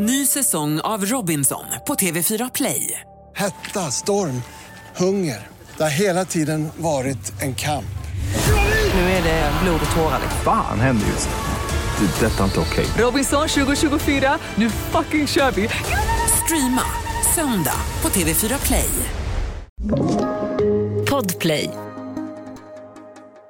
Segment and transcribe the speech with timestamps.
[0.00, 3.00] Ny säsong av Robinson på TV4 Play.
[3.36, 4.42] Hetta, storm,
[4.96, 5.46] hunger.
[5.76, 7.98] Det har hela tiden varit en kamp.
[8.94, 10.20] Nu är det blod och tårar.
[10.44, 12.06] Fan händer just nu.
[12.06, 12.26] Det.
[12.26, 12.86] är Detta är inte okej.
[13.04, 15.68] Robinson 2024, nu fucking kör vi!
[16.44, 16.82] Streama
[17.34, 18.90] söndag på TV4 Play.
[21.10, 21.70] Podplay.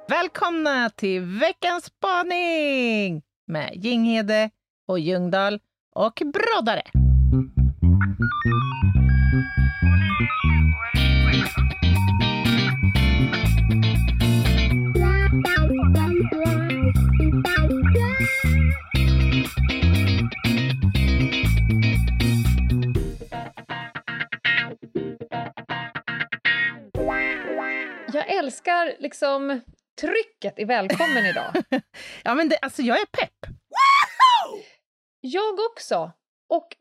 [0.07, 4.49] Välkomna till veckans spaning med Jinghede
[4.87, 5.59] och Ljungdahl
[5.99, 6.81] och Broddare.
[28.13, 29.61] Jag älskar liksom
[30.01, 31.53] trycket i välkommen idag.
[32.23, 33.58] Ja, men det, alltså jag är pepp.
[35.33, 36.11] Jag också.
[36.49, 36.75] Och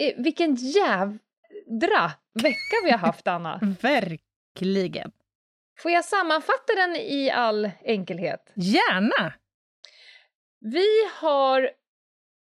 [0.00, 3.60] eh, vilken jädra vecka vi har haft, Anna.
[3.80, 5.12] Verkligen.
[5.82, 8.52] Får jag sammanfatta den i all enkelhet?
[8.54, 9.32] Gärna!
[10.60, 10.86] Vi
[11.20, 11.62] har...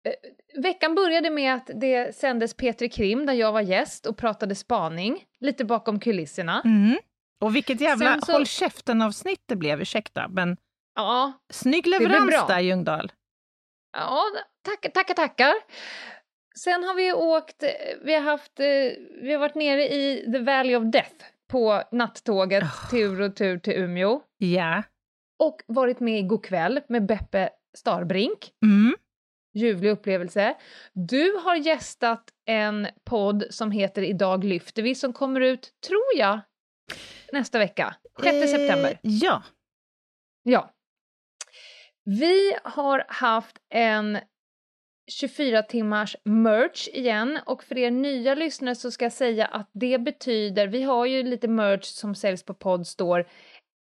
[0.05, 4.55] Eh, veckan började med att det sändes Petri Krim där jag var gäst och pratade
[4.55, 6.63] spaning, lite bakom kulisserna.
[6.65, 6.99] Mm.
[7.41, 10.29] Och vilket jävla så- håll käften-avsnitt det blev, ursäkta.
[10.29, 10.57] Men
[10.95, 13.13] Ja, snygg leverans där, Ljungdahl.
[13.93, 14.25] Ja,
[14.63, 15.55] tackar, tackar, tackar.
[16.59, 17.65] Sen har vi åkt,
[18.03, 18.67] vi har haft, eh,
[19.23, 23.73] vi har varit nere i the valley of death på nattåget tur och tur till
[23.73, 24.83] Umeå Ja.
[25.39, 28.53] och varit med i kväll med Beppe Starbrink.
[28.63, 28.95] Mm.
[29.55, 30.55] Ljuvlig upplevelse.
[30.93, 36.41] Du har gästat en podd som heter Idag lyfter vi som kommer ut, tror jag,
[37.33, 37.97] nästa vecka.
[38.23, 38.91] 6 september.
[38.91, 39.43] Eh, ja.
[40.43, 40.71] Ja.
[42.05, 44.19] Vi har haft en
[45.11, 49.99] 24 timmars merch igen och för er nya lyssnare så ska jag säga att det
[49.99, 53.25] betyder, vi har ju lite merch som säljs på Podstore,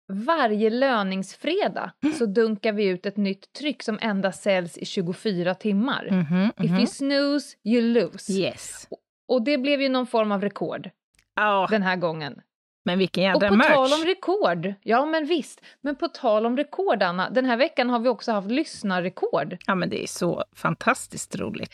[0.08, 6.08] varje löningsfredag så dunkar vi ut ett nytt tryck som endast säljs i 24 timmar.
[6.10, 6.78] Mhm, If mhm.
[6.78, 8.32] you snooze, you lose.
[8.32, 8.88] Yes.
[9.28, 10.90] Och det blev ju någon form av rekord
[11.34, 12.40] Ja, den här gången.
[12.86, 13.68] Men vilken Och jädra på merch.
[13.68, 17.90] tal om rekord, ja men visst, men på tal om rekord Anna, den här veckan
[17.90, 19.56] har vi också haft lyssnarrekord.
[19.66, 21.72] Ja, men det är så fantastiskt roligt.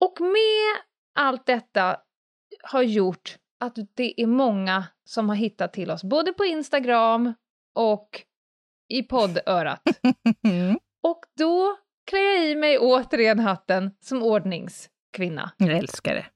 [0.00, 0.82] Och med
[1.14, 1.96] allt detta
[2.62, 7.34] har gjort att det är många som har hittat till oss, både på Instagram
[7.74, 8.22] och
[8.88, 9.82] i poddörat.
[11.02, 11.76] Och då
[12.10, 15.52] klär jag i mig återigen hatten som ordningskvinna.
[15.56, 16.26] Jag älskar det.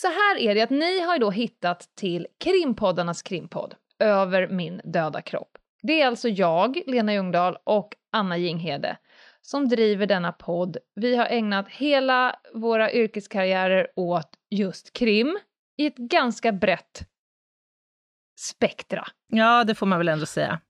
[0.00, 4.80] Så här är det att ni har ju då hittat till krimpoddarnas krimpodd, Över min
[4.84, 5.58] döda kropp.
[5.82, 8.96] Det är alltså jag, Lena Ljungdahl och Anna Jinghede
[9.40, 10.76] som driver denna podd.
[10.94, 15.38] Vi har ägnat hela våra yrkeskarriärer åt just krim
[15.76, 17.08] i ett ganska brett
[18.38, 19.06] spektra.
[19.32, 20.60] Ja, det får man väl ändå säga.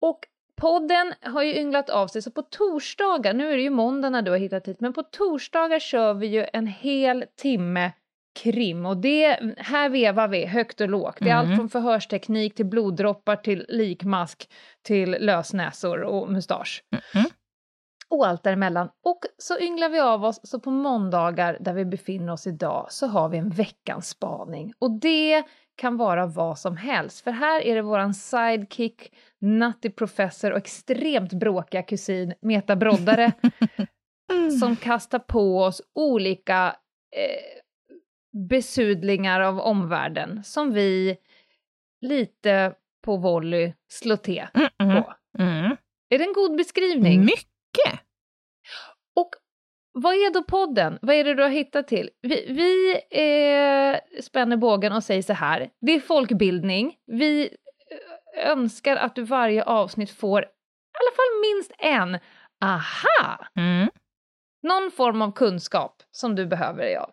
[0.00, 0.20] Och
[0.56, 4.22] podden har ju ynglat av sig, så på torsdagar, nu är det ju måndag när
[4.22, 7.92] du har hittat hit, men på torsdagar kör vi ju en hel timme
[8.42, 11.16] krim och det, här vevar vi högt och lågt.
[11.20, 11.50] Det är Mm.
[11.50, 14.50] allt från förhörsteknik till bloddroppar till likmask
[14.82, 16.84] till lösnäsor och mustasch.
[17.14, 17.24] Mhm.
[18.08, 18.88] Och allt däremellan.
[19.04, 23.06] Och så ynglar vi av oss, så på måndagar där vi befinner oss idag så
[23.06, 24.72] har vi en veckans spaning.
[24.78, 25.42] Och det
[25.76, 31.32] kan vara vad som helst, för här är det våran sidekick, nutty professor och extremt
[31.32, 33.32] bråkiga kusin Meta Broddare
[34.60, 36.76] som kastar på oss olika
[37.16, 37.60] eh,
[38.48, 41.16] besudlingar av omvärlden som vi
[42.00, 42.74] lite
[43.04, 44.46] på volley slår till
[44.80, 45.02] Mm.
[45.02, 45.14] på.
[45.38, 45.76] Mm.
[46.08, 47.20] Är det en god beskrivning?
[47.24, 48.00] Mycket!
[49.16, 49.30] Och
[49.92, 50.98] vad är då podden?
[51.02, 52.10] Vad är det du har hittat till?
[52.22, 55.70] Vi, vi eh, spänner bågen och säger så här.
[55.80, 56.96] Det är folkbildning.
[57.06, 60.46] Vi eh, önskar att du varje avsnitt får i
[61.00, 62.18] alla fall minst en
[62.64, 63.46] aha!
[63.56, 63.88] Mm.
[64.62, 67.12] Någon form av kunskap som du behöver dig av.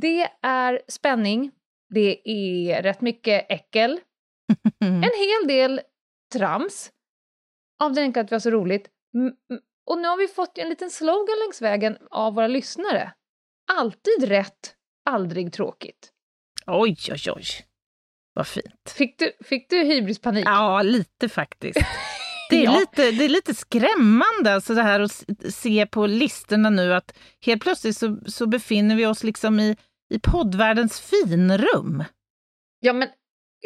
[0.00, 1.50] Det är spänning.
[1.94, 4.00] Det är rätt mycket äckel.
[4.80, 5.80] En hel del
[6.32, 6.90] trams.
[7.82, 8.88] Av den enkla att vi har så roligt.
[9.86, 13.12] Och nu har vi fått en liten slogan längs vägen av våra lyssnare.
[13.72, 14.74] Alltid rätt,
[15.10, 16.12] aldrig tråkigt.
[16.66, 17.44] Oj, oj, oj.
[18.32, 18.94] Vad fint.
[18.96, 20.46] Fick du, fick du hybrispanik?
[20.46, 21.80] Ja, lite faktiskt.
[22.50, 22.78] Det är, Ja.
[22.78, 27.62] lite, det är lite skrämmande alltså det här att se på listorna nu att helt
[27.62, 29.76] plötsligt så, så befinner vi oss liksom i,
[30.14, 32.04] i poddvärldens finrum.
[32.80, 33.08] Ja, men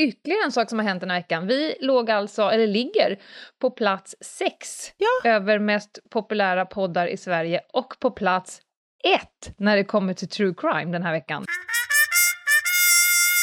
[0.01, 1.47] ytterligare en sak som har hänt den här veckan.
[1.47, 3.23] Vi låg alltså, eller ligger,
[3.61, 5.31] på plats sex Ja.
[5.31, 8.61] över mest populära poddar i Sverige och på plats
[9.05, 11.45] ett när det kommer till true crime den här veckan.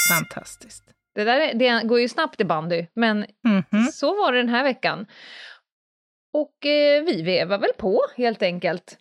[0.10, 0.84] Fantastiskt.
[1.16, 3.26] Det, där är, det går ju snabbt i bandy, men
[3.72, 3.84] Mhm.
[3.94, 5.06] så var det den här veckan.
[6.34, 8.98] Och eh, vi vevar väl på, helt enkelt.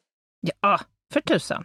[0.61, 0.81] Ja,
[1.13, 1.65] för tusan.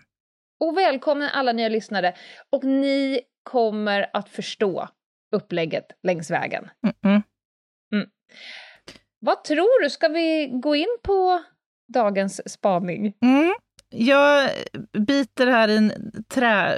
[0.61, 2.13] Och välkomna alla nya lyssnare.
[2.49, 4.87] Och ni kommer att förstå
[5.35, 6.69] upplägget längs vägen.
[6.85, 7.21] Mm-mm.
[9.19, 9.89] Vad tror du?
[9.89, 11.43] Ska vi gå in på
[11.93, 13.13] dagens spaning?
[13.21, 13.53] Mm.
[13.89, 14.49] Jag
[15.07, 15.91] biter här i en
[16.29, 16.77] trä,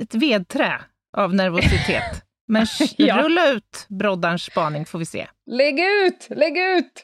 [0.00, 0.80] ett vedträ
[1.16, 2.24] av nervositet.
[2.48, 2.66] Men
[2.96, 3.22] Ja.
[3.22, 5.26] rulla ut broddarns spaning får vi se.
[5.50, 6.26] Lägg ut!
[6.30, 7.02] Lägg ut!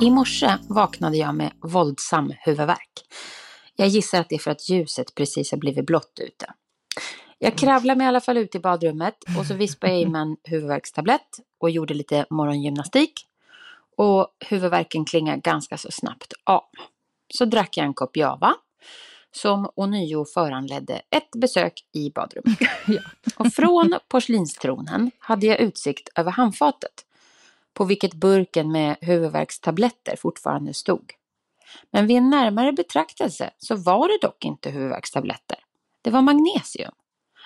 [0.00, 2.90] I morse vaknade jag med våldsam huvudvärk.
[3.76, 6.52] Jag gissar att det är för att ljuset precis har blivit blått ute.
[7.38, 10.20] Jag kravlade mig i alla fall ut i badrummet och så vispade jag i mig
[10.20, 13.12] en huvudvärkstablett och gjorde lite morgongymnastik.
[13.96, 16.64] Och huvudvärken klingade ganska så snabbt av.
[17.34, 18.54] Så drack jag en kopp java
[19.32, 22.58] som ånyo föranledde ett besök i badrummet.
[23.36, 27.06] Och från porslinstronen hade jag utsikt över handfatet
[27.76, 31.12] på vilket burken med huvudvärkstabletter fortfarande stod.
[31.90, 35.58] Men vid en närmare betraktelse så var det dock inte huvudvärkstabletter.
[36.02, 36.92] Det var magnesium.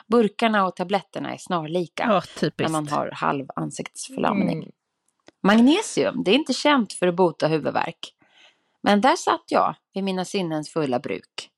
[0.06, 4.58] Burkarna och tabletterna är snarlika Ja, när man har halv ansiktsförlamning.
[4.58, 4.70] Mm.
[5.42, 8.14] Magnesium, det är inte känt för att bota huvudvärk.
[8.80, 11.50] Men där satt jag vid mina sinnens fulla bruk.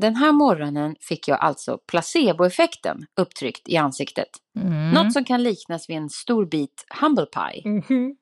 [0.00, 4.28] Den här morgonen fick jag alltså placeboeffekten upptryckt i ansiktet.
[4.58, 4.90] Mm.
[4.90, 7.62] Något som kan liknas vid en stor bit humble pie.
[7.64, 8.16] Mhm.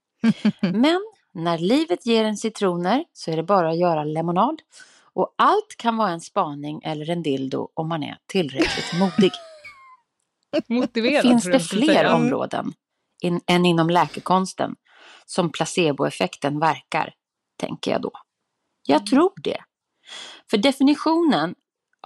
[0.81, 1.01] Men
[1.35, 4.63] när livet ger en citroner så är det bara att göra lemonad.
[5.15, 9.33] Och allt kan vara en spaning eller en dildo om man är tillräckligt modig.
[10.69, 12.15] Motiverad, Finns det fler säga.
[12.15, 12.73] områden
[13.23, 14.77] in, än inom läkekonsten
[15.27, 17.15] som placeboeffekten verkar,
[17.61, 18.13] tänker jag då.
[18.87, 19.59] Jag tror det.
[20.51, 21.55] För definitionen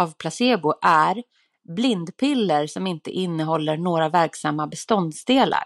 [0.01, 1.23] av placebo är
[1.69, 5.65] blindpiller som inte innehåller några verksamma beståndsdelar.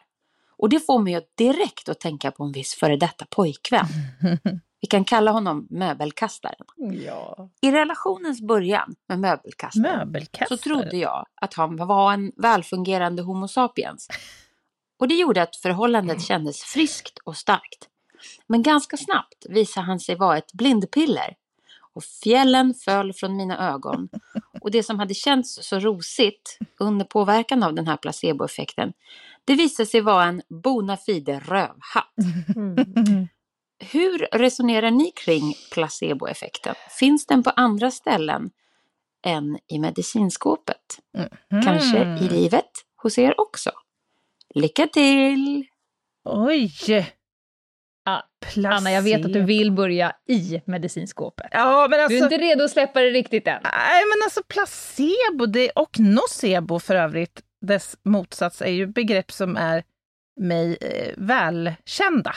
[0.56, 3.86] Och det får mig att direkt att tänka på en viss före detta pojkvän.
[4.80, 6.66] Vi kan kalla honom möbelkastaren.
[7.06, 7.50] Ja.
[7.60, 10.58] I relationens början med möbelkastaren Möbelkastare.
[10.58, 14.08] så trodde jag att han var en välfungerande Homo sapiens.
[14.98, 17.88] Och det gjorde att förhållandet kändes friskt och starkt.
[18.46, 21.34] Men ganska snabbt visade han sig vara ett blindpiller.
[21.94, 24.08] Och fjällen föll från mina ögon.
[24.60, 28.92] Och det som hade känts så rosigt under påverkan av den här placeboeffekten,
[29.44, 32.14] det visade sig vara en bona fide rövhatt.
[32.56, 33.28] Mm.
[33.78, 36.74] Hur resonerar ni kring placeboeffekten?
[36.98, 38.50] Finns den på andra ställen
[39.26, 40.98] än i medicinskåpet?
[41.64, 42.24] Kanske Mm.
[42.24, 43.70] i livet hos er också?
[44.54, 45.66] Lycka till!
[46.24, 46.72] Oj!
[48.52, 48.74] Placebo.
[48.74, 51.46] Anna, jag vet att du vill börja i medicinskåpet.
[51.50, 52.18] Ja, men Du alltså...
[52.18, 53.60] är inte redo att släppa det riktigt än.
[53.62, 59.56] Nej, men alltså placebo det, och nocebo för övrigt, dess motsats, är ju begrepp som
[59.56, 59.84] är
[60.40, 62.34] mig eh, välkända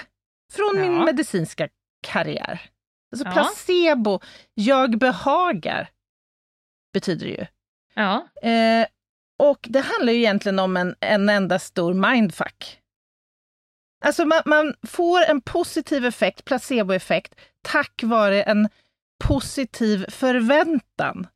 [0.53, 1.05] från min Ja.
[1.05, 1.69] medicinska
[2.07, 2.61] karriär.
[3.11, 3.31] Alltså Ja.
[3.31, 4.19] placebo,
[4.53, 5.89] jag behagar,
[6.93, 7.45] betyder det ju.
[7.93, 8.27] Ja.
[8.49, 8.87] Eh,
[9.39, 12.79] och det handlar ju egentligen om en, en enda stor mindfuck.
[14.05, 18.69] Alltså man, man får en positiv effekt, placeboeffekt, tack vare en
[19.23, 21.27] positiv förväntan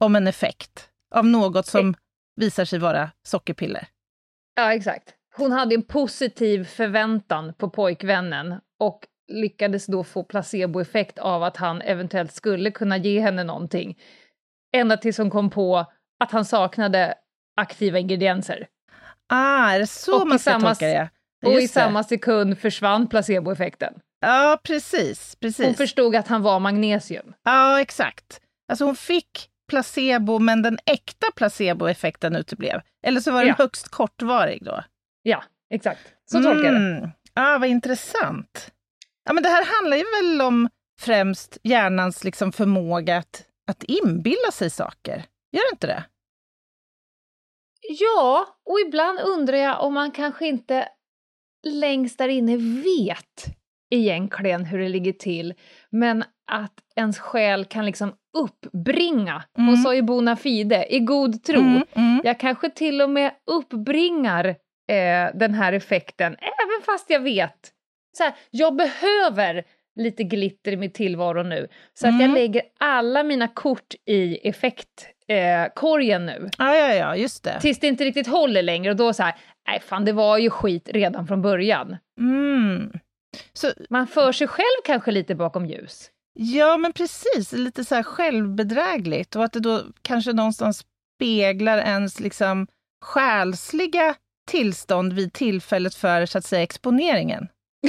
[0.00, 1.94] om en effekt av något som
[2.36, 3.86] visar sig vara sockerpiller.
[4.56, 5.14] ja, exakt.
[5.36, 11.82] Hon hade en positiv förväntan på pojkvännen och lyckades då få placeboeffekt av att han
[11.82, 13.98] eventuellt skulle kunna ge henne någonting.
[14.76, 15.86] Ända tills hon kom på
[16.24, 17.14] att han saknade
[17.56, 18.68] aktiva ingredienser.
[19.28, 21.10] Ah, är det så Och man ska tolka det?
[21.42, 21.68] Och i det.
[21.68, 23.94] samma sekund försvann placeboeffekten.
[24.20, 25.36] Ja, precis.
[25.40, 25.76] Hon precis.
[25.76, 27.32] förstod att han var magnesium.
[27.44, 28.40] Ja, exakt.
[28.68, 32.80] Alltså hon fick placebo, men den äkta placeboeffekten uteblev.
[33.06, 33.54] Eller så var den Ja.
[33.58, 34.84] högst kortvarig då.
[35.22, 35.44] Ja,
[35.74, 36.00] exakt.
[36.30, 36.78] Så tolkar jag det.
[36.96, 37.10] Mm.
[37.34, 38.70] Ja, vad intressant.
[39.24, 40.68] Ja, men det här handlar ju väl om
[41.00, 45.24] främst hjärnans liksom förmåga att, att inbilla sig saker.
[45.52, 46.04] Gör det inte det?
[48.00, 50.88] Ja, och ibland undrar jag om man kanske inte
[51.66, 53.54] längst där inne vet
[53.90, 55.54] egentligen hur det ligger till,
[55.90, 59.42] men att ens själ kan liksom uppbringa.
[59.56, 59.76] Hon Mm.
[59.76, 61.60] sa ju bona fide, i god tro.
[61.60, 62.20] Mm, mm.
[62.24, 64.46] Jag kanske till och med uppbringar
[64.90, 67.72] eh, den här effekten, även fast jag vet.
[68.16, 69.64] Så här, jag behöver
[70.00, 71.68] lite glitter i min tillvaro nu.
[71.94, 72.20] Så att Mm.
[72.26, 76.48] jag lägger alla mina kort i effektkorgen eh, korgen nu.
[76.58, 77.60] Ja, ja, ja, just det.
[77.60, 79.34] Tills det inte riktigt håller längre och då så här,
[79.68, 81.96] nej fan det var ju skit redan från början.
[82.20, 82.92] Mm.
[83.52, 86.10] Så, Man för sig själv kanske lite bakom ljus.
[86.34, 87.52] ja, men precis.
[87.52, 90.84] Lite så här självbedrägligt och att det då kanske någonstans
[91.16, 92.66] speglar ens liksom
[93.04, 94.14] själsliga
[94.50, 97.48] tillstånd vid tillfället för så att säga exponeringen.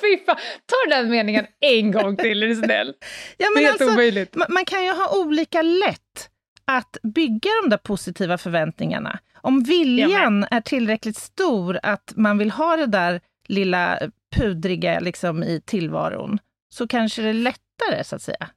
[0.00, 2.94] Fy fan, ta den meningen en gång till är du snäll.
[3.36, 4.34] Ja, Det men är helt alltså, omöjligt.
[4.34, 6.30] man, man kan ju ha olika lätt
[6.64, 9.18] att bygga de där positiva förväntningarna.
[9.42, 13.98] Om viljan är tillräckligt stor att man vill ha det där lilla
[14.36, 16.38] pudriga liksom, i tillvaron,
[16.74, 18.50] så kanske det är lättare, så att säga.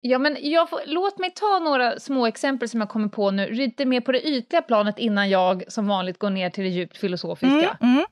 [0.00, 0.36] Ja, men
[0.70, 4.12] får, låt mig ta några små exempel som jag kommer på nu, lite mer på
[4.12, 7.78] det ytliga planet innan jag som vanligt går ner till det djupt filosofiska.
[7.80, 8.04] Mm, mm,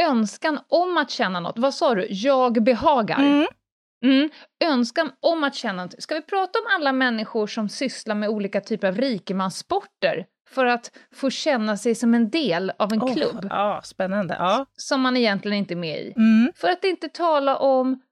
[0.00, 2.06] Önskan om att känna något, vad sa du?
[2.10, 3.18] Jag behagar.
[3.18, 3.46] mm.
[4.02, 4.30] Mm.
[4.64, 6.02] Önskan om att känna något.
[6.02, 10.90] Ska vi prata om alla människor som sysslar med olika typer av rikemanssporter för att
[11.14, 14.36] få känna sig som en del av en Åh, klubb Ja, spännande.
[14.38, 14.66] Ja.
[14.76, 16.12] som man egentligen inte är med i?
[16.16, 16.52] Mm.
[16.56, 18.02] För att inte tala om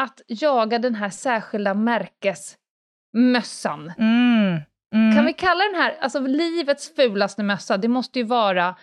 [0.00, 3.92] att jaga den här särskilda märkesmössan.
[3.98, 4.60] Mm.
[4.94, 5.16] Mm.
[5.16, 8.76] Kan vi kalla den här, alltså livets fulaste mössa, det måste ju vara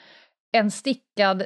[0.51, 1.43] en stickad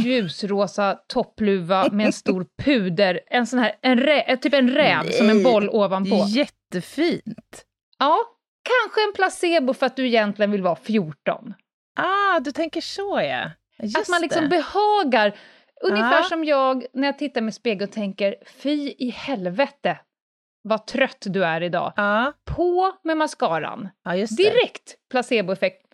[0.00, 5.30] ljusrosa toppluva med en stor puder, en sån här, en rä, typ en räv som
[5.30, 6.24] en boll ovanpå.
[6.28, 7.64] Jättefint.
[7.98, 8.18] Ja,
[8.62, 11.54] kanske en placebo för att du egentligen vill vara 14.
[11.96, 13.50] Ah, du tänker så, ja.
[13.82, 14.48] Just att man liksom det.
[14.48, 15.34] behagar,
[15.82, 16.22] ungefär Ja.
[16.22, 19.98] som jag när jag tittar med spegeln och tänker, fy i helvete
[20.62, 21.92] vad trött du är idag.
[21.96, 23.88] Ja, På med mascaran.
[24.04, 24.36] det.
[24.36, 25.86] Direkt placeboeffekt.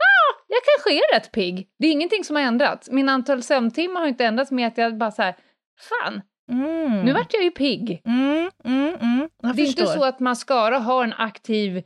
[0.52, 1.68] Jag kanske är rätt pigg.
[1.78, 2.90] Det är ingenting som har ändrats.
[2.90, 5.36] Min antal sömntimmar har inte ändrats med att jag bara så här,
[5.80, 7.00] fan, Mm.
[7.04, 8.02] nu vart jag ju pigg.
[8.04, 9.28] Mm, mm, mm.
[9.42, 9.84] Jag det är förstår.
[9.86, 11.82] inte så att mascara har en aktiv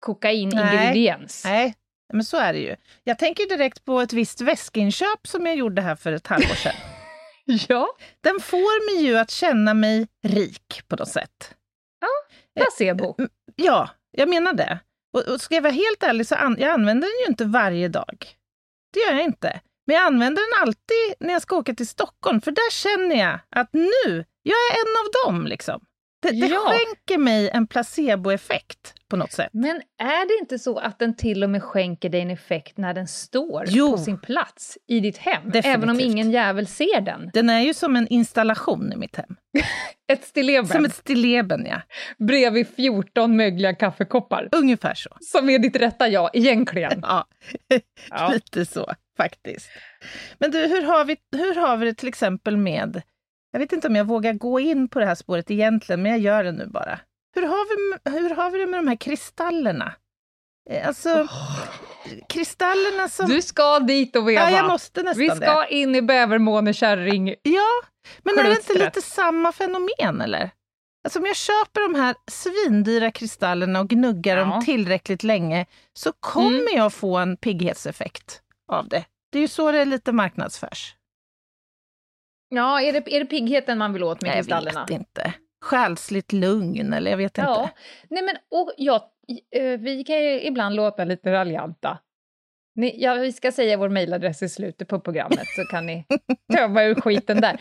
[0.00, 1.44] kokainingrediens.
[1.44, 1.74] Nej,
[2.12, 2.76] men så är det ju.
[3.04, 6.72] Jag tänker direkt på ett visst väskinköp som jag gjorde här för ett halvår sedan.
[7.68, 7.88] Ja,
[8.20, 11.54] Den får mig ju att känna mig rik på något sätt.
[12.56, 13.16] placebo.
[13.56, 14.78] Ja, jag menar det.
[15.12, 17.88] Och, och ska jag vara helt ärlig så an, jag använder den ju inte varje
[17.88, 18.26] dag.
[18.92, 19.60] Det gör jag inte.
[19.86, 23.40] Men jag använder den alltid när jag ska åka till Stockholm, för där känner jag
[23.50, 25.80] att nu, jag är en av dem liksom.
[26.22, 26.60] Det, det Ja.
[26.72, 29.48] skänker mig en placeboeffekt på något sätt.
[29.52, 32.94] Men är det inte så att den till och med skänker dig en effekt när
[32.94, 33.90] den står Jo.
[33.92, 35.42] på sin plats i ditt hem?
[35.44, 35.66] Definitivt.
[35.74, 37.30] Även om ingen jävel ser den?
[37.34, 39.36] Den är ju som en installation i mitt hem.
[40.12, 41.80] Ett stilleben Som ett stilleben, ja.
[42.26, 44.48] bredvid 14 mögliga kaffekoppar.
[44.52, 45.10] Ungefär så.
[45.20, 46.98] Som är ditt rätta jag, egentligen.
[47.02, 47.26] Ja,
[48.10, 48.30] Ja.
[48.32, 49.68] lite så faktiskt.
[50.38, 53.02] Men du, hur har, vi, hur har vi det till exempel med,
[53.52, 56.20] jag vet inte om jag vågar gå in på det här spåret egentligen, men jag
[56.20, 57.00] gör det nu bara.
[57.34, 57.66] Hur har
[58.04, 59.92] vi, hur har vi det med de här kristallerna?
[60.70, 61.28] Eh, Alltså,
[62.28, 63.26] kristallerna som...
[63.28, 64.50] Du ska dit och veva.
[64.50, 65.74] ja, jag måste nästan Vi ska det.
[65.74, 67.34] in i bävermånekärring.
[67.42, 67.66] Ja,
[68.22, 68.96] men är det inte klustret.
[68.96, 70.50] lite samma fenomen eller?
[71.04, 74.44] Alltså om jag köper de här svindyra kristallerna och gnuggar Ja.
[74.44, 76.76] dem tillräckligt länge så kommer Mm.
[76.76, 78.40] jag få en pigghetseffekt
[78.72, 79.04] av det.
[79.32, 80.94] Det är ju så det är lite marknadsförs.
[82.48, 84.80] Ja, är det, är det piggheten man vill åt med jag kristallerna?
[84.80, 85.32] vet inte.
[85.64, 87.62] Själsligt lugn eller jag vet Ja.
[87.62, 87.74] inte.
[88.10, 89.12] Nej, men och, ja,
[89.56, 91.98] eh, vi kan ju ibland låta lite raljanta.
[92.74, 96.04] Ni, ja, vi ska säga vår mejladress i slutet på programmet så kan ni
[96.56, 97.60] tömma ur skiten där.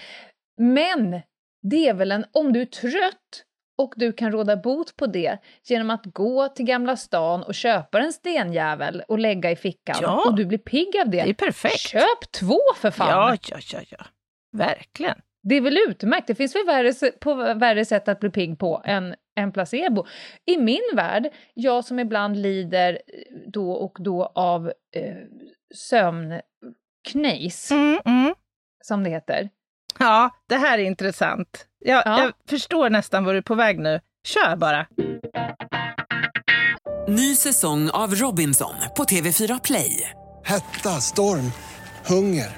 [0.61, 1.21] Men
[1.63, 3.43] det är väl en, om du är trött
[3.77, 7.99] och du kan råda bot på det genom att gå till Gamla stan och köpa
[7.99, 10.23] en stenjävel och lägga i fickan Ja.
[10.27, 11.23] och du blir pigg av det.
[11.23, 11.79] Det är perfekt.
[11.79, 13.09] Köp två för fan!
[13.09, 14.05] Ja, ja, ja, ja.
[14.51, 15.15] Verkligen.
[15.43, 16.27] Det är väl utmärkt.
[16.27, 20.05] Det finns väl värre, på värre sätt att bli pigg på än, än placebo.
[20.45, 22.99] I min värld, jag som ibland lider eh,
[23.53, 25.15] då och då av eh,
[25.75, 28.33] sömnknejs, Mm, mm.
[28.83, 29.49] som det heter.
[29.99, 31.65] Ja, det här är intressant.
[31.79, 32.19] Jag, Ja.
[32.23, 33.99] jag förstår nästan var du är på väg nu.
[34.27, 34.87] Kör bara.
[37.07, 40.11] Ny säsong av Robinson på TV4 Play.
[40.43, 41.51] Hetta, storm,
[42.05, 42.57] hunger.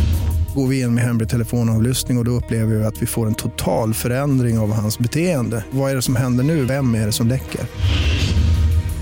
[0.55, 3.35] Går vi in med hemlig telefonavlyssning och, och då upplever vi att vi får en
[3.35, 5.65] total förändring av hans beteende.
[5.71, 6.65] Vad är det som händer nu?
[6.65, 7.61] Vem är det som läcker?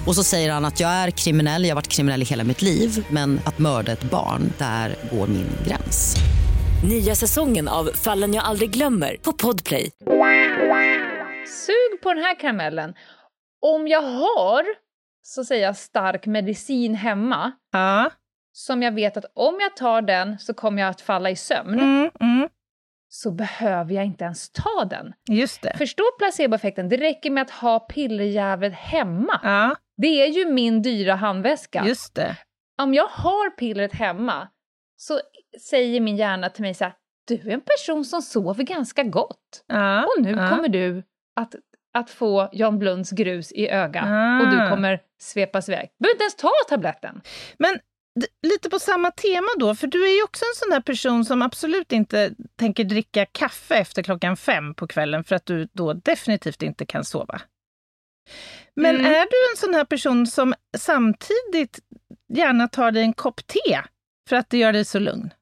[0.07, 2.61] Och så säger han att jag är kriminell, jag har varit kriminell i hela mitt
[2.61, 6.15] liv men att mörda ett barn, där går min gräns.
[6.89, 9.89] Nya säsongen av Fallen jag aldrig glömmer på Podplay.
[11.65, 12.93] Sug på den här karamellen.
[13.61, 14.63] Om jag har,
[15.21, 18.11] så säger jag, stark medicin hemma, Ja.
[18.59, 21.73] Som jag vet att om jag tar den så kommer jag att falla i sömn,
[21.79, 22.49] Mm, mm.
[23.09, 25.13] så behöver jag inte ens ta den.
[25.29, 25.77] Just det.
[25.77, 29.39] Förstå placeboeffekten, det räcker med att ha pillerjävlet hemma.
[29.43, 31.83] Ja, Det är ju min dyra handväska.
[31.85, 32.35] just det.
[32.81, 34.47] Om jag har pillret hemma
[34.97, 35.19] så
[35.69, 36.93] säger min hjärna till mig så här,
[37.27, 39.63] du är en person som sover ganska gott.
[39.67, 40.49] Ja, Och nu ja.
[40.49, 41.03] kommer du
[41.35, 41.55] att,
[41.93, 44.39] att få Jan Blunds grus i öga Ah.
[44.41, 45.89] och du kommer svepas iväg.
[45.97, 47.21] Du behöver inte ens ta tabletten.
[47.57, 47.79] Men
[48.47, 51.41] lite på samma tema då, för du är ju också en sån där person som
[51.41, 56.61] absolut inte tänker dricka kaffe efter klockan fem på kvällen för att du då definitivt
[56.61, 57.41] inte kan sova.
[58.75, 59.05] Men Mm.
[59.05, 61.79] är du en sån här person som samtidigt
[62.33, 63.81] gärna tar dig en kopp te
[64.29, 65.33] för att det gör dig så lugn?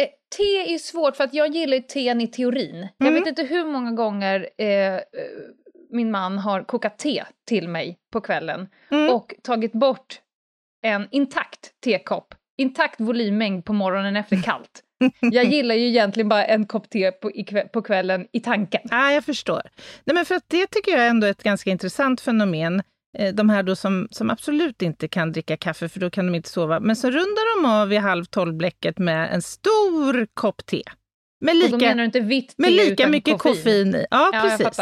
[0.00, 2.88] Eh, te är svårt för att jag gillar ju teen i teorin.
[2.98, 3.20] Jag Mm.
[3.22, 5.00] vet inte hur många gånger eh, eh,
[5.90, 9.14] min man har kokat te till mig på kvällen Mm.
[9.14, 10.20] och tagit bort
[10.82, 14.82] en intakt tekopp, intakt volymmängd på morgonen efter kallt.
[15.20, 18.80] Jag gillar ju egentligen bara en kopp te på, kväll, på kvällen i tanken.
[18.90, 19.62] Ja, jag förstår.
[20.04, 22.82] Nej, men för att det tycker jag ändå är ett ganska intressant fenomen.
[23.18, 26.34] Eh, De här då som, som absolut inte kan dricka kaffe för då kan de
[26.34, 26.80] inte sova.
[26.80, 30.82] Men så rundar de av vid halv tolv-bläcket med en stor kopp te.
[31.40, 34.06] Med och då lika, menar du inte vitt te med lika utan mycket koffein, i.
[34.10, 34.80] Ja, Ja, precis.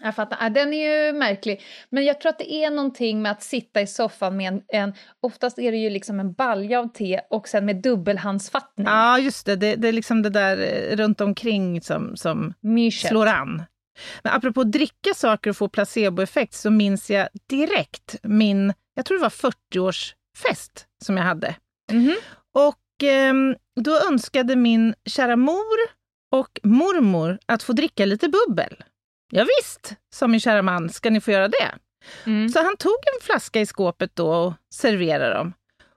[0.00, 0.50] Jag fattar.
[0.50, 1.62] Den är ju märklig.
[1.90, 4.94] Men jag tror att det är någonting med att sitta i soffan med en, en
[5.20, 8.86] oftast är det ju liksom en balja av te och sen med dubbelhandsfattning.
[8.86, 9.56] Ja, just det.
[9.56, 9.76] det.
[9.76, 12.54] Det är liksom det där eh, runt omkring som, som
[12.92, 13.62] slår an.
[14.22, 19.18] Men apropå att dricka saker och få placeboeffekt så minns jag direkt min, jag tror
[19.18, 21.54] det var 40-årsfest som jag hade.
[21.92, 22.14] Mhm.
[22.54, 25.76] Och ehm, då önskade min kära mor
[26.32, 28.76] och mormor att få dricka lite bubbel.
[29.30, 31.74] Ja, visst, sa min kära man, ska ni få göra det?
[32.26, 32.48] Mm.
[32.48, 35.52] Så han tog en flaska i skåpet då och serverade dem.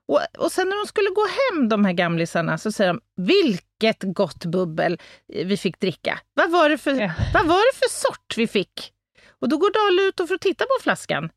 [0.08, 3.98] Och, och sen när de skulle gå hem, de här gamlisarna, så säger de vilket
[4.04, 6.20] gott bubbel vi fick dricka.
[6.34, 7.12] Vad var det för, Ja.
[7.34, 8.94] vad var det för sort vi fick?
[9.42, 11.30] Och då går Dale ut och får titta på flaskan.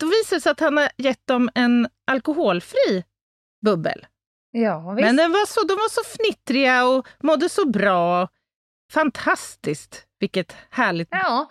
[0.00, 3.04] Då visar det sig att han har gett dem en alkoholfri
[3.64, 4.06] bubbel.
[4.50, 5.06] Ja, visst.
[5.06, 8.28] Men den var så, de var så fnittriga och mådde så bra.
[8.90, 10.06] Fantastiskt!
[10.18, 11.08] Vilket härligt...
[11.10, 11.50] Ja,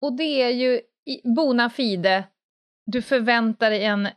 [0.00, 0.80] och det är ju
[1.36, 2.24] bona fide,
[2.86, 4.08] du förväntar dig en,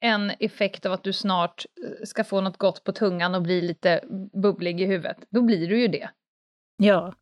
[0.00, 3.60] en effekt av att du snart eh, ska få något gott på tungan och bli
[3.60, 4.00] lite
[4.42, 5.16] bubblig i huvudet.
[5.30, 6.10] Då blir du ju det.
[6.76, 7.14] Ja.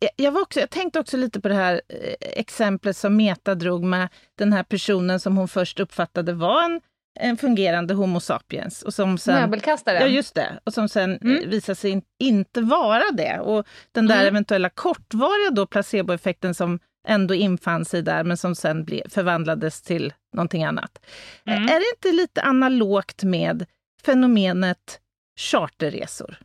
[0.00, 3.54] Jag, jag, var också, jag tänkte också lite på det här eh, exemplet som Meta
[3.54, 6.80] drog med den här personen som hon först uppfattade var en,
[7.20, 8.82] en fungerande Homo sapiens.
[8.82, 10.00] Och som sen, Möbelkastaren.
[10.00, 10.60] Ja, just det.
[10.64, 11.36] Och som sen Mm.
[11.36, 11.50] mm.
[11.50, 13.40] visade sig in, inte vara det.
[13.40, 14.26] Och den där Mm.
[14.26, 20.12] eventuella kortvariga då placeboeffekten som ändå infann sig där, men som sen ble, förvandlades till
[20.34, 21.06] någonting annat.
[21.46, 21.62] Mm.
[21.62, 23.66] Är det inte lite analogt med
[24.04, 25.00] fenomenet
[25.38, 26.38] charterresor?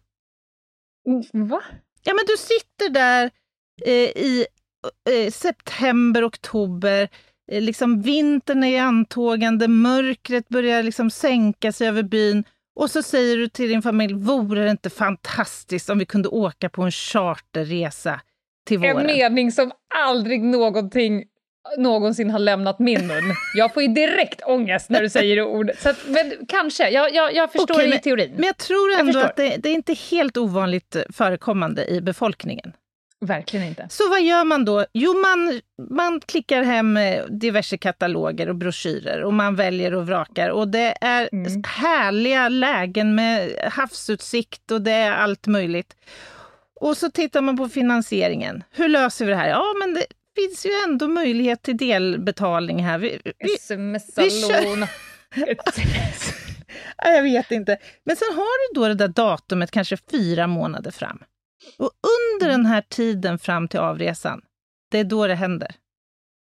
[1.08, 1.62] Mm, Va?
[2.04, 3.32] Ja, men du sitter där
[3.86, 4.46] eh, i
[5.10, 7.10] eh, september, oktober, eh,
[7.52, 12.44] liksom vintern är i antågande, mörkret börjar liksom sänka sig över byn
[12.76, 16.70] och så säger du till din familj, vore det inte fantastiskt om vi kunde åka
[16.70, 18.22] på en charterresa
[18.68, 19.08] till En våren?
[19.08, 21.24] mening som aldrig någonting
[21.78, 23.24] någonsin har lämnat min mun.
[23.56, 25.82] Jag får ju direkt ångest när du säger det ordet.
[25.82, 28.32] Så att, men kanske, jag, jag, jag förstår det i men- teorin.
[28.36, 29.30] Men jag tror Jag ändå förstår.
[29.30, 32.74] att det, det är inte helt ovanligt förekommande i befolkningen.
[33.26, 33.88] Verkligen inte.
[33.90, 34.86] Så vad gör man då?
[34.94, 40.50] Jo, man, man klickar hem eh, diverse kataloger och broschyrer och man väljer och vrakar.
[40.50, 41.64] Och det är Mm.
[41.68, 45.96] härliga lägen med havsutsikt och det är allt möjligt.
[46.82, 48.64] Och så tittar man på finansieringen.
[48.72, 49.50] Hur löser vi det här?
[49.50, 52.98] Ja, men det finns ju ändå möjlighet till delbetalning här.
[52.98, 54.86] Vi, vi, vi Sms-salon.
[56.98, 57.78] Ja, jag vet inte.
[58.06, 61.20] Men sen har du då det där datumet kanske fyra månader fram.
[61.78, 61.92] Och
[62.38, 64.42] under den här tiden fram till avresan,
[64.92, 65.76] det är då det händer.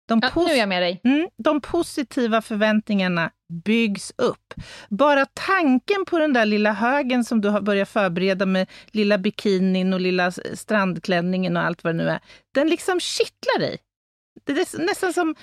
[0.07, 1.01] De, Ja, nu är jag med dig.
[1.03, 3.31] mm, de positiva förväntningarna
[3.65, 4.53] byggs upp.
[4.89, 9.93] Bara tanken på den där lilla högen som du har börjat förbereda med lilla bikinin
[9.93, 12.19] och lilla strandklänningen och allt vad det nu är,
[12.53, 13.77] den liksom kittlar dig.
[14.43, 15.35] Det är nästan som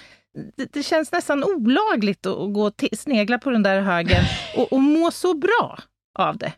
[0.56, 4.24] det, det känns nästan olagligt att, gå och snegla på den där högen
[4.56, 5.78] och, och må så bra
[6.18, 6.52] av det.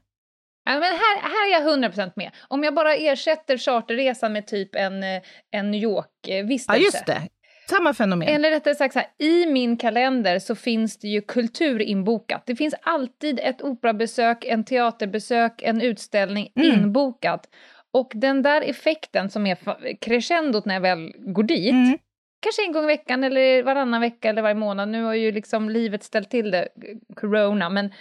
[0.65, 2.31] Ja, men här, här är jag 100% med.
[2.49, 6.79] Om jag bara ersätter charterresan med typ en, eh, en New York-vistelse.
[6.81, 7.23] Ja, just det.
[7.71, 8.29] samma fenomen.
[8.29, 12.43] Eller rättare sagt så här, i min kalender så finns det ju kultur inbokat.
[12.47, 16.73] Det finns alltid ett operabesök, en teaterbesök, en utställning Mm.
[16.73, 17.49] inbokat.
[17.93, 19.57] Och den där effekten som är
[20.01, 21.99] crescendot när jag väl går dit, Mm.
[22.43, 25.71] kanske en gång i veckan eller varannan vecka eller varje månad, nu har ju liksom
[25.71, 26.69] livet ställt till det,
[27.17, 27.93] corona, men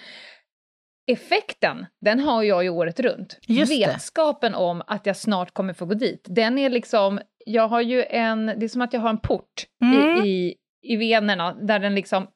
[1.12, 3.40] effekten, den har jag ju året runt.
[3.48, 3.88] Just det.
[3.88, 8.04] Vetskapen om att jag snart kommer få gå dit, den är liksom, jag har ju
[8.04, 10.26] en, det är som att jag har en port Mm.
[10.26, 12.28] i, i, i venerna där den liksom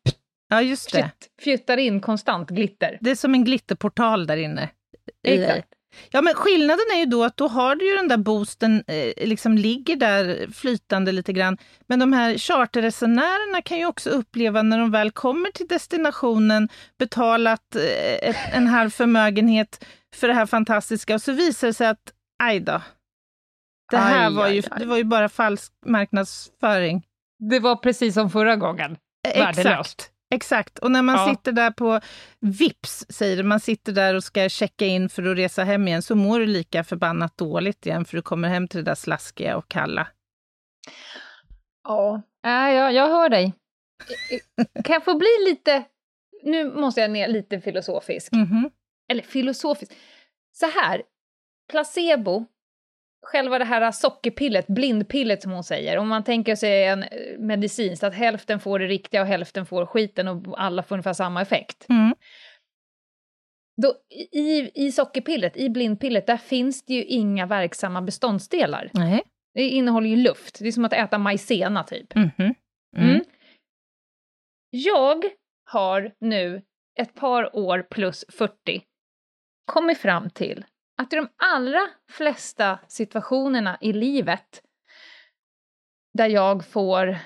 [0.50, 1.02] Ja, just det.
[1.02, 2.98] fjutt, fjuttar in konstant glitter.
[3.02, 4.70] Det är som en glitterportal där inne.
[5.28, 5.68] Exakt.
[6.12, 9.27] Ja, men skillnaden är ju då att då har du ju den där boosten, eh,
[9.27, 11.58] liksom ligger där flytande lite grann.
[11.88, 17.75] Men de här charterresenärerna kan ju också uppleva när de väl kommer till destinationen, betalat
[17.75, 22.13] eh, ett, en halv förmögenhet för det här fantastiska och så visar det sig att,
[22.43, 22.81] aj då,
[23.91, 24.79] det här Aj, var, ju, aj, aj.
[24.79, 27.03] det var ju bara falsk marknadsföring.
[27.49, 28.97] Det var precis som förra gången.
[29.36, 29.60] Värdelöst.
[29.60, 30.12] Exakt.
[30.36, 31.30] Exakt, och när man Ja.
[31.36, 32.00] sitter där på
[32.39, 36.02] Vips, säger det, man sitter där och ska checka in för att resa hem igen,
[36.02, 39.58] så mår du lika förbannat dåligt igen, för du kommer hem till det där slaskiga
[39.58, 40.08] och kalla.
[41.84, 43.54] Ja, äh, jag, jag hör dig.
[44.84, 45.84] Kan jag få bli lite,
[46.43, 48.32] nu måste jag ner lite filosofisk.
[48.32, 48.69] Mhm.
[49.12, 49.91] Eller filosofisk.
[50.54, 51.02] Så här,
[51.71, 52.45] placebo,
[53.26, 57.10] själva det här sockerpillet, blindpillet som hon säger, om man tänker sig en eh,
[57.40, 61.14] medicin, så att hälften får det riktiga och hälften får skiten och alla får ungefär
[61.14, 61.86] samma effekt.
[61.90, 62.16] Mm.
[63.82, 63.94] Då,
[64.32, 68.90] i, I sockerpillet, i blindpillet, där finns det ju inga verksamma beståndsdelar.
[68.94, 69.24] Nej.
[69.54, 72.16] Det innehåller ju luft, det är som att äta majsena typ.
[72.16, 72.32] Mhm.
[72.38, 73.10] Mm.
[73.10, 73.24] Mm.
[74.70, 75.24] Jag
[75.66, 76.62] har nu
[77.00, 78.82] ett par år plus 40
[79.66, 80.66] kommit fram till
[80.97, 84.62] att i de allra flesta situationerna i livet
[86.13, 87.17] där jag får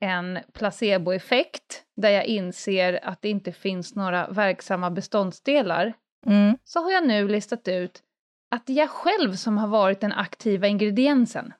[0.00, 5.94] en placeboeffekt, där jag inser att det inte finns några verksamma beståndsdelar,
[6.26, 6.58] Mm.
[6.64, 8.02] så har jag nu listat ut
[8.50, 11.52] att det är jag själv som har varit den aktiva ingrediensen.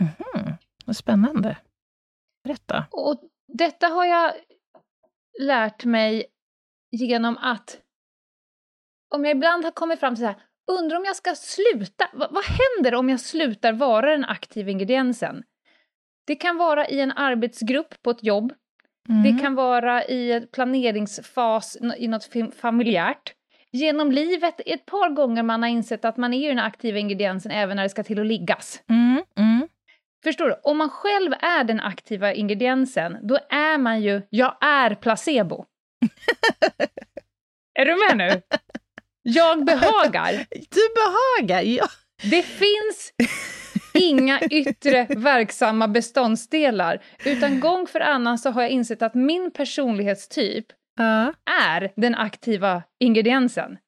[0.00, 0.54] Mhm.
[0.86, 1.56] Vad spännande.
[2.44, 2.86] Berätta.
[2.90, 3.20] Och
[3.52, 4.34] detta har jag
[5.40, 6.26] lärt mig
[6.90, 7.80] genom att
[9.14, 12.32] om jag ibland har kommit fram till så här, undrar om jag ska sluta, vad,
[12.34, 15.42] vad händer om jag slutar vara den aktiva ingrediensen?
[16.26, 18.52] Det kan vara i en arbetsgrupp på ett jobb,
[19.08, 19.22] Mm.
[19.36, 23.34] det kan vara i en planeringsfas i något fam- familjärt.
[23.72, 27.76] Genom livet ett par gånger man har insett att man är den aktiva ingrediensen även
[27.76, 28.82] när det ska till att liggas.
[28.88, 29.22] Mm.
[29.38, 29.68] Mm.
[30.24, 30.56] Förstår du?
[30.62, 35.64] Om man själv är den aktiva ingrediensen, då är man ju, jag är placebo.
[37.74, 38.42] är du med nu?
[39.28, 40.32] Jag behagar.
[40.50, 41.86] Du behagar, ja.
[42.30, 43.12] Det finns
[43.94, 50.66] inga yttre verksamma beståndsdelar, utan gång för annan så har jag insett att min personlighetstyp
[50.98, 51.32] ja.
[51.70, 53.78] är den aktiva ingrediensen.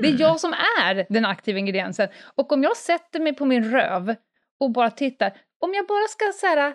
[0.00, 2.08] Det är jag som är den aktiva ingrediensen.
[2.34, 4.14] Och om jag sätter mig på min röv
[4.60, 6.74] och bara tittar, om jag bara ska så här,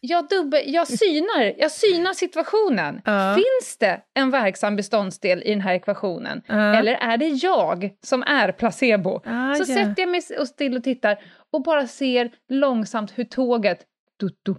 [0.00, 3.02] jag, dubbel, jag, synar, jag synar situationen.
[3.04, 3.34] Ja.
[3.34, 6.42] Finns det en verksam beståndsdel i den här ekvationen?
[6.46, 6.76] Ja.
[6.76, 9.20] Eller är det jag som är placebo?
[9.24, 9.74] Ah, så ja.
[9.76, 14.54] sätter jag mig och still och tittar och bara ser långsamt hur tåget du, du,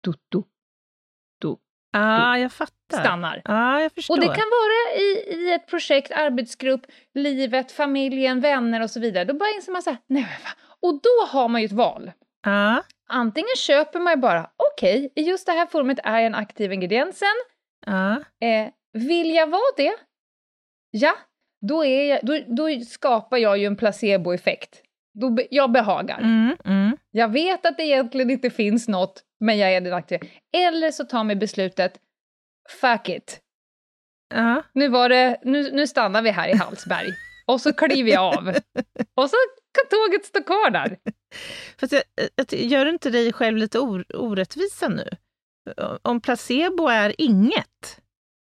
[0.00, 0.42] du, du,
[1.40, 1.56] du,
[1.92, 2.98] Ah, jag fattar.
[3.00, 3.42] stannar.
[3.44, 4.14] Ja, jag förstår.
[4.14, 9.24] Och det kan vara i, i ett projekt, arbetsgrupp, livet, familjen, vänner och så vidare.
[9.24, 10.38] Då bara inser man så här, nej?
[10.82, 12.12] Och då har man ju ett val.
[12.44, 12.82] Ja.
[13.12, 17.28] Antingen köper man bara, okej, i just det här forumet är jag en aktiv ingrediensen.
[17.86, 18.16] Ja.
[18.46, 19.96] Eh, vill jag vara det?
[20.90, 21.12] Ja,
[21.60, 24.82] då, är jag, då, då skapar jag ju en placeboeffekt.
[25.20, 26.18] Då be, jag behagar.
[26.18, 26.56] Mm.
[26.64, 26.96] Mm.
[27.10, 30.26] Jag vet att det egentligen inte finns något, men jag är den aktiva.
[30.52, 32.00] Eller så tar mig beslutet,
[32.80, 33.40] fuck it.
[34.34, 34.62] Ja.
[34.72, 37.08] Nu, var det, nu, nu stannar vi här i Hallsberg.
[37.46, 38.48] Och så kliver jag av.
[39.14, 39.36] Och så
[39.72, 40.98] kan tåget stå kvar där.
[41.78, 42.02] Fast jag,
[42.34, 45.08] jag, gör du inte dig själv lite or, orättvisa nu?
[46.02, 48.00] Om placebo är inget,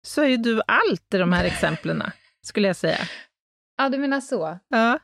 [0.07, 2.03] så är ju du allt i de här exemplen,
[2.47, 2.99] skulle jag säga.
[3.77, 4.59] Ja, du menar så.
[4.69, 4.99] Ja.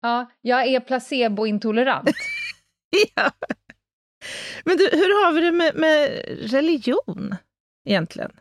[0.00, 2.10] Ja, jag är placebointolerant.
[3.14, 3.30] ja.
[4.64, 7.34] Men du, hur har vi det med, med religion
[7.88, 8.32] egentligen?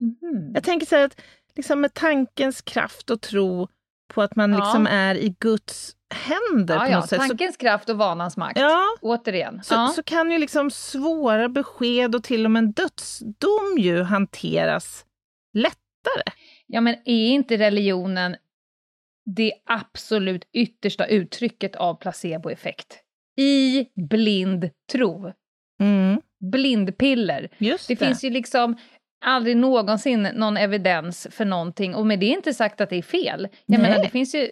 [0.00, 0.52] Mhm.
[0.54, 1.20] Jag tänker så här att
[1.54, 3.68] liksom med tankens kraft och tro
[4.08, 4.58] på att man Ja.
[4.58, 7.22] liksom är i Guds händer Ja, på ja, något sätt.
[7.22, 8.58] Så, tankens kraft och vanans makt.
[8.58, 9.60] ja, Återigen.
[9.64, 9.92] så, ja.
[9.96, 15.04] så kan ju liksom svåra besked och till och med en dödsdom ju hanteras
[15.54, 16.32] lättare.
[16.66, 18.36] ja, men är inte religionen
[19.36, 23.00] det absolut yttersta uttrycket av placeboeffekt?
[23.36, 25.32] i blind tro.
[25.80, 26.20] Mm.
[26.52, 27.48] Blindpiller.
[27.58, 28.06] Just Det det.
[28.06, 28.76] finns ju liksom
[29.24, 33.02] aldrig någonsin någon evidens för någonting och med det är inte sagt att det är
[33.02, 33.48] fel.
[33.66, 33.90] Jag Nej.
[33.90, 34.50] menar, det finns ju eh,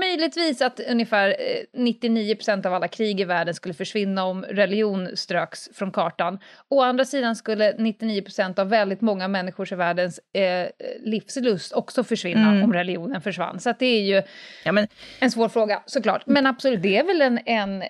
[0.00, 5.68] möjligtvis att ungefär eh, 99% av alla krig i världen skulle försvinna om religion ströks
[5.74, 6.38] från kartan.
[6.68, 10.66] Å andra sidan skulle 99% av väldigt många människors i världens eh,
[11.00, 12.62] livslust också försvinna Mm.
[12.64, 13.60] om religionen försvann.
[13.60, 14.22] Så det är ju
[14.64, 14.86] Ja, men,
[15.20, 16.22] en svår fråga såklart.
[16.26, 17.88] Men absolut, det är väl en, en eh,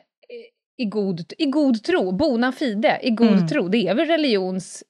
[0.76, 3.48] i, god, i god tro, bona fide, i god Mm.
[3.48, 3.68] tro.
[3.68, 4.84] Det är väl religions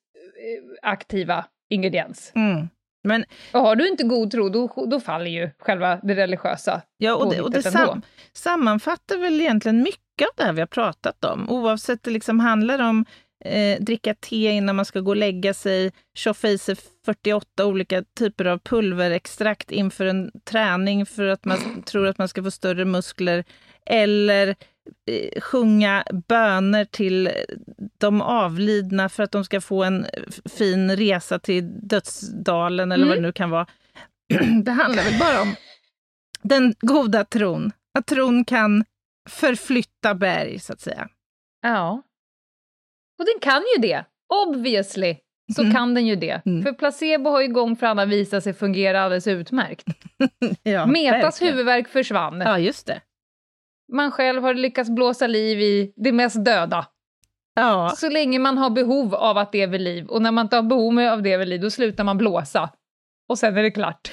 [0.83, 2.33] aktiva ingrediens.
[2.35, 2.69] mm.
[3.05, 6.83] men Och har du inte god tro, då, då faller ju själva det religiösa.
[6.97, 8.03] Ja, och det, och det sam,
[8.33, 12.79] sammanfattar väl egentligen mycket av det här vi har pratat om, oavsett det liksom handlar
[12.79, 13.05] om
[13.45, 18.05] eh, dricka te innan man ska gå och lägga sig, tjoffa i sig 48 olika
[18.19, 22.85] typer av pulverextrakt inför en träning för att man tror att man ska få större
[22.85, 23.45] muskler,
[23.87, 24.55] eller eh,
[25.41, 27.31] sjunga böner till
[27.99, 30.07] de avlidna för att de ska få en
[30.59, 33.67] fin resa till dödsdalen, eller vad det nu kan vara.
[34.65, 35.55] det handlar väl bara om
[36.43, 37.73] den goda tron.
[37.99, 38.85] Att tron kan
[39.31, 41.09] förflytta berg, så att säga.
[41.63, 42.03] Ja.
[43.19, 44.05] Och den kan ju det.
[44.47, 45.17] Obviously
[45.55, 45.75] så Mm.
[45.75, 46.43] kan den ju det.
[46.47, 46.63] Mm.
[46.63, 49.85] För placebo har ju gång för annan visat sig fungera alldeles utmärkt.
[50.63, 51.53] Ja, Metas verkligen.
[51.55, 52.41] huvudvärk försvann.
[52.41, 53.01] Ja, just det.
[53.93, 56.87] Man själv har lyckats blåsa liv i det mest döda.
[57.55, 60.07] Ja, Så länge man har behov av att det är vid liv.
[60.07, 62.71] Och när man inte har behov av det vid liv, då slutar man blåsa.
[63.29, 64.13] Och sen är det klart.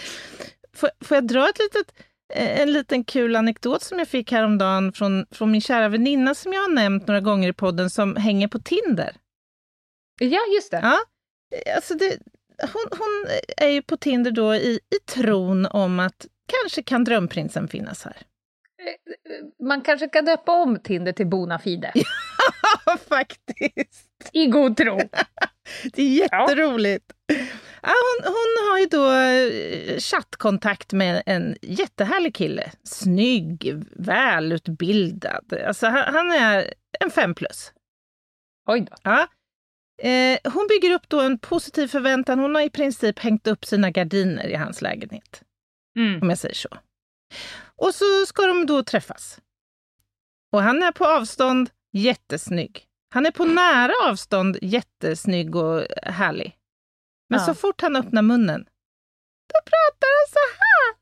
[0.75, 1.93] får, får jag dra ett litet,
[2.33, 6.53] eh, en liten kul anekdot som jag fick häromdagen från, från min kära väninna som
[6.53, 9.15] jag har nämnt några gånger i podden, som hänger på Tinder.
[10.19, 10.79] Ja, just det.
[10.83, 10.97] Ja,
[11.65, 12.17] eh, alltså det,
[12.61, 16.27] hon, hon är ju på Tinder då i, i tron om att
[16.61, 18.17] kanske kan drömprinsen finnas här.
[19.63, 21.91] Man kanske kan döpa om Tinder till Bona Fide.
[22.85, 24.11] Ja, faktiskt.
[24.33, 24.97] I god tro.
[25.93, 27.05] Det är jätteroligt.
[27.81, 32.71] Ja, hon, hon har ju då eh, chattkontakt med en jättehärlig kille.
[32.83, 35.53] Snygg, välutbildad.
[35.67, 37.73] Alltså, han, han är en fem plus.
[38.67, 38.95] Oj då.
[39.03, 39.27] Ja.
[40.03, 42.39] Eh, hon bygger upp då en positiv förväntan.
[42.39, 45.41] Hon har i princip hängt upp sina gardiner i hans lägenhet,
[45.97, 46.21] Mm.
[46.21, 46.69] om jag säger så.
[47.81, 49.39] Och så ska de då träffas.
[50.51, 52.85] Och han är på avstånd jättesnygg.
[53.13, 56.57] Han är på nära avstånd jättesnygg och härlig.
[57.29, 57.45] Men Ja.
[57.45, 58.63] så fort han öppnar munnen,
[59.53, 60.95] då pratar han så här.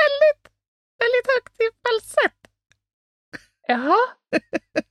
[0.00, 0.52] Väldigt,
[0.98, 2.40] väldigt högt i falsett.
[3.66, 3.98] Jaha.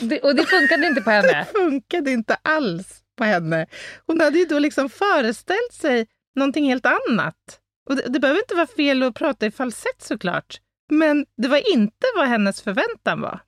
[0.00, 1.28] Det, och det funkade inte på henne?
[1.28, 3.66] Det funkade inte alls på henne.
[4.06, 7.59] Hon hade ju då liksom föreställt sig någonting helt annat.
[7.88, 10.60] Och det, det behöver inte vara fel att prata i falsett såklart.
[10.92, 13.40] Men det var inte vad hennes förväntan var.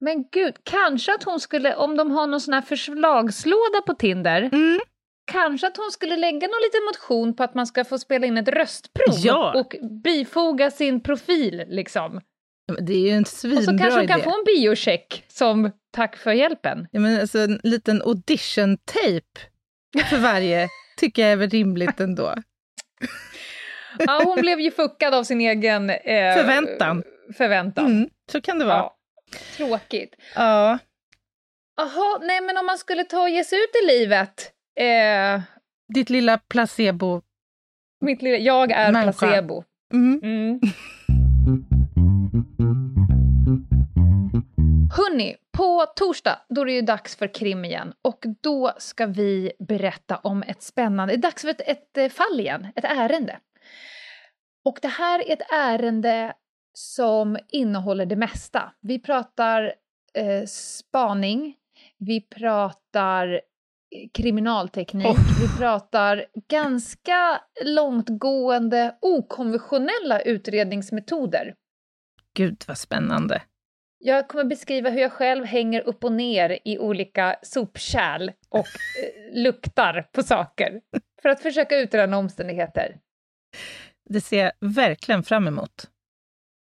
[0.00, 4.42] Men gud, kanske att hon skulle, om de har någon sån här förslagslåda på Tinder,
[4.52, 4.80] Mm.
[5.32, 8.38] kanske att hon skulle lägga någon liten motion på att man ska få spela in
[8.38, 9.60] ett röstprov Ja.
[9.60, 9.74] och
[10.04, 12.20] bifoga sin profil liksom.
[12.80, 14.12] Det är ju en Och så svinbra kanske hon idé.
[14.12, 16.88] kan få en biocheck som tack för hjälpen.
[16.92, 19.40] Ja, men alltså, en liten audition-tape
[20.10, 22.34] för varje tycker jag är väl rimligt ändå.
[23.98, 27.02] Ja, hon blev ju fuckad av sin egen eh, Förväntan.
[27.36, 27.86] förväntan.
[27.86, 28.76] Mm, så kan det vara.
[28.76, 28.96] Ja.
[29.56, 30.14] Tråkigt.
[30.34, 30.78] Ja.
[31.76, 34.52] Jaha, nej men om man skulle ta och ge sig ut i livet.
[34.80, 35.40] Eh,
[35.94, 37.22] Ditt lilla placebo.
[38.00, 39.12] mitt lilla, jag är Människa.
[39.26, 39.64] placebo.
[39.92, 40.20] Mm.
[40.22, 40.60] Mm.
[44.96, 49.52] Hörni, på torsdag då är det ju dags för krim igen och då ska vi
[49.68, 53.38] berätta om ett spännande, det är dags för ett, ett eh, fall igen, ett ärende.
[54.64, 56.34] Och det här är ett ärende
[56.72, 58.72] som innehåller det mesta.
[58.80, 59.74] Vi pratar
[60.14, 61.56] eh, spaning,
[61.98, 63.40] vi pratar eh,
[64.14, 65.40] kriminalteknik, Oh.
[65.40, 71.54] vi pratar ganska långtgående okonventionella utredningsmetoder.
[72.34, 73.42] Gud vad spännande.
[73.98, 79.42] Jag kommer beskriva hur jag själv hänger upp och ner i olika sopkärl och eh,
[79.42, 80.80] luktar på saker
[81.22, 82.96] för att försöka utröna omständigheter.
[84.10, 85.90] Det ser jag verkligen fram emot.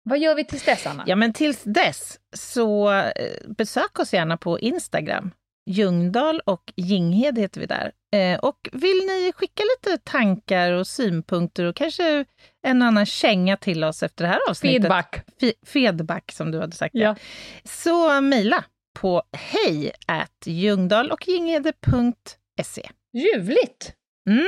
[0.04, 1.04] Vad gör vi tills dess, Anna?
[1.08, 5.32] Ja, men tills dess så eh, besök oss gärna på Instagram.
[5.69, 7.91] Ljungdahl och Jinghed heter vi där.
[8.15, 12.26] Eh, och vill ni skicka lite tankar och synpunkter och kanske
[12.63, 14.82] en annan känga till oss efter det här avsnittet.
[14.82, 15.21] Feedback.
[15.41, 16.95] Fe- feedback som du hade sagt.
[16.95, 17.15] Ja.
[17.63, 18.63] Så mejla
[19.00, 19.91] på hej
[20.45, 21.28] ljungdahl och.
[23.13, 23.93] Ljuvligt!
[24.30, 24.48] Mm.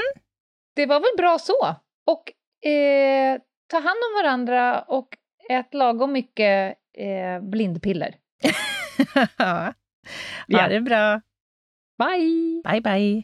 [0.76, 1.76] Det var väl bra så.
[2.08, 2.32] Och
[2.70, 5.08] eh, ta hand om varandra och
[5.50, 8.16] ät lagom mycket eh, blindpiller.
[9.38, 9.74] ja.
[10.48, 10.68] Ja.
[10.68, 11.22] Det bra.
[11.98, 12.62] Bye!
[12.64, 13.24] Bye, bye.